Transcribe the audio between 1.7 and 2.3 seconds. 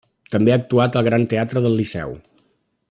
Liceu.